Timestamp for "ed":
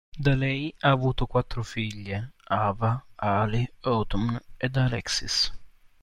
4.57-4.75